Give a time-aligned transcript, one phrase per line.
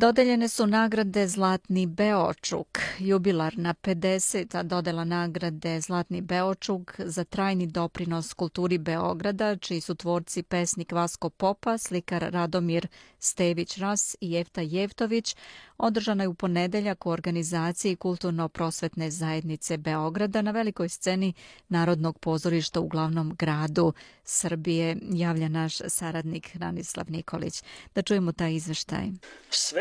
[0.00, 4.62] Dodeljene su nagrade Zlatni Beočuk, jubilarna 50.
[4.62, 11.78] dodela nagrade Zlatni Beočuk za trajni doprinos kulturi Beograda, čiji su tvorci pesnik Vasko Popa,
[11.78, 12.86] slikar Radomir
[13.18, 15.36] Stević-Ras i Jefta Jevtović,
[15.78, 21.32] održana je u ponedeljak u organizaciji Kulturno-prosvetne zajednice Beograda na velikoj sceni
[21.68, 23.92] Narodnog pozorišta u glavnom gradu
[24.24, 27.62] Srbije, javlja naš saradnik Ranislav Nikolić.
[27.94, 29.08] Da čujemo taj izveštaj.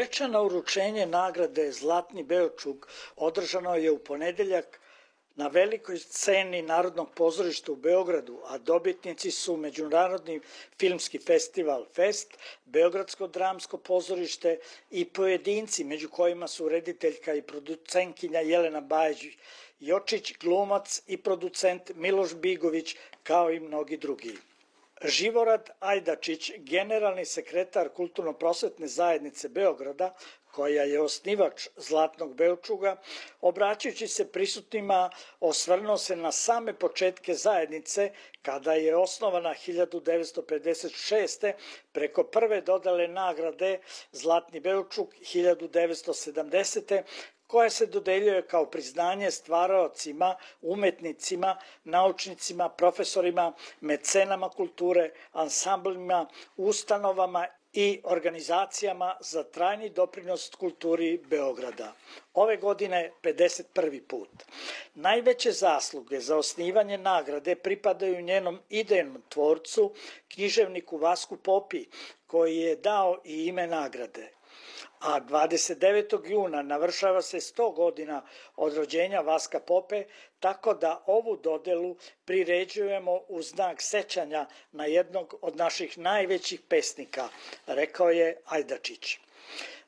[0.10, 4.80] Svečano uručenje nagrade Zlatni Beočuk održano je u ponedeljak
[5.36, 10.40] na velikoj sceni Narodnog pozorišta u Beogradu, a dobitnici su Međunarodni
[10.80, 14.58] filmski festival Fest, Beogradsko dramsko pozorište
[14.92, 19.38] i pojedinci, među kojima su rediteljka i producenkinja Jelena Bajić
[19.80, 24.38] Jočić, glumac i producent Miloš Bigović, kao i mnogi drugi.
[25.06, 30.14] Živorad Ajdačić, generalni sekretar Kulturno-prosvetne zajednice Beograda,
[30.52, 32.96] koja je osnivač Zlatnog Belčuga,
[33.42, 38.12] obraćajući se prisutnima, osvrnuo se na same početke zajednice,
[38.42, 41.54] kada je osnovana 1956.
[41.92, 43.80] preko prve dodale nagrade
[44.12, 47.04] Zlatni Belčuk 1970
[47.50, 56.28] koja se dodeljuje kao priznanje stvaraocima, umetnicima, naučnicima, profesorima, mecenama kulture, ansamblima,
[56.58, 61.94] ustanovama i organizacijama za trajni doprinos kulturi Beograda.
[62.34, 64.02] Ove godine 51.
[64.08, 64.30] put.
[64.96, 69.94] Najveće zasluge za osnivanje nagrade pripadaju njenom idejnom tvorcu,
[70.28, 71.86] književniku Vasku Popi,
[72.28, 74.39] koji je dao i ime nagrade
[75.00, 76.30] a 29.
[76.30, 78.22] juna navršava se 100 godina
[78.56, 80.04] od rođenja Vaska Pope,
[80.40, 81.96] tako da ovu dodelu
[82.26, 87.30] priređujemo u znak sećanja na jednog od naših najvećih pesnika,
[87.68, 89.18] rekao je Ajdačić.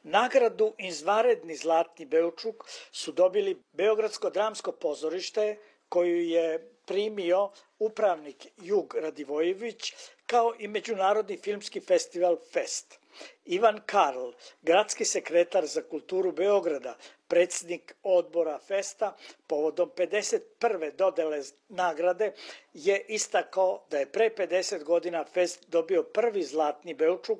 [0.04, 2.56] Nagradu Izvaredni Zlatni Beučuk
[2.92, 5.58] su dobili Beogradsko dramsko pozorište,
[5.90, 7.50] koju je primio
[7.80, 9.94] upravnik Jug Radivojević,
[10.32, 13.00] kao i Međunarodni filmski festival Fest.
[13.46, 14.30] Ivan Karl,
[14.62, 16.96] gradski sekretar za kulturu Beograda,
[17.28, 19.16] predsednik odbora Festa,
[19.48, 20.96] povodom 51.
[20.96, 22.32] dodele nagrade,
[22.74, 27.40] je istakao da je pre 50 godina Fest dobio prvi zlatni Belčuk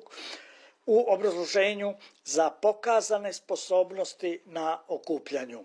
[0.86, 5.64] u obrazloženju za pokazane sposobnosti na okupljanju.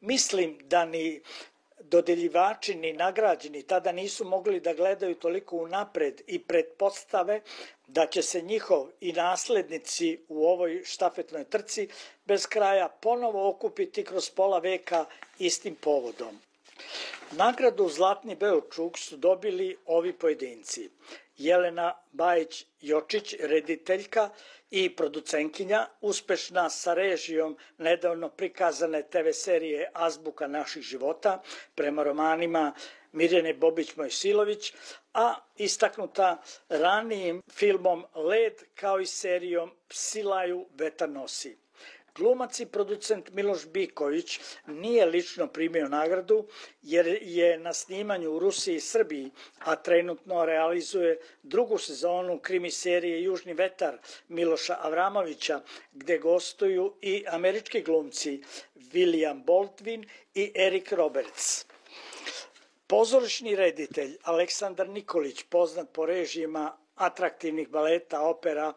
[0.00, 1.22] Mislim da ni
[1.90, 7.40] dodeljivači ni nagrađeni tada nisu mogli da gledaju toliko unapred i pretpostave
[7.86, 11.88] da će se njihov i naslednici u ovoj štafetnoj trci
[12.24, 15.04] bez kraja ponovo okupiti kroz pola veka
[15.38, 16.40] istim povodom.
[17.32, 20.90] Nagradu Zlatni Beočuk su dobili ovi pojedinci.
[21.36, 24.30] Jelena Bajić Jočić, rediteljka
[24.70, 31.42] i producenkinja, uspešna sa režijom nedavno prikazane TV serije Azbuka naših života
[31.74, 32.72] prema romanima
[33.12, 34.72] Mirjane Bobić Mojsilović,
[35.14, 41.65] a istaknuta ranijim filmom Led kao i serijom Psilaju vetar nosi.
[42.16, 46.46] Glumac i producent Miloš Biković nije lično primio nagradu
[46.82, 53.22] jer je na snimanju u Rusiji i Srbiji, a trenutno realizuje drugu sezonu krimi serije
[53.22, 55.60] Južni vetar Miloša Avramovića,
[55.92, 58.42] gde gostuju i američki glumci
[58.74, 61.66] William Baldwin i Eric Roberts.
[62.86, 68.72] Pozorišni reditelj Aleksandar Nikolić, poznat po režijima atraktivnih baleta, opera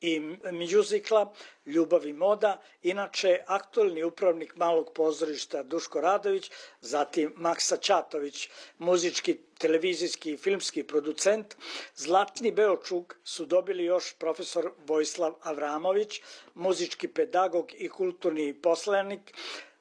[0.00, 0.20] i
[0.52, 1.32] mjuzikla
[1.66, 6.50] Ljubav i moda, inače aktualni upravnik malog pozorišta Duško Radović,
[6.80, 8.48] zatim Maksa Ćatović,
[8.78, 11.56] muzički, televizijski i filmski producent,
[11.94, 16.20] Zlatni Beočuk su dobili još profesor Vojislav Avramović,
[16.54, 19.34] muzički pedagog i kulturni poslanik,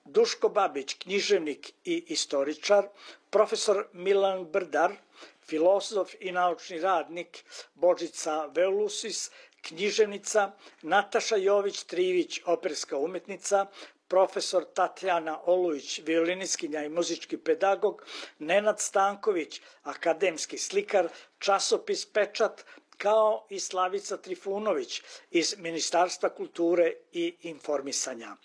[0.05, 2.87] Duško Babić, književnik i istoričar,
[3.29, 4.91] profesor Milan Brdar,
[5.47, 7.43] filozof i naučni radnik.
[7.73, 9.31] Božica Veulusis,
[9.61, 10.51] književnica,
[10.81, 13.65] Nataša Jović-Trivić, operska umetnica,
[14.07, 18.05] profesor Tatjana Olujić, violiniskinja i muzički pedagog,
[18.39, 21.07] Nenad Stanković, akademski slikar,
[21.39, 22.65] časopis Pečat,
[22.97, 25.01] kao i Slavica Trifunović
[25.31, 28.35] iz Ministarstva kulture i informisanja.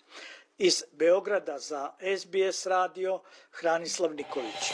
[0.57, 3.21] Iz Beograda za SBS radio
[3.51, 4.73] Hranislav Nikolić.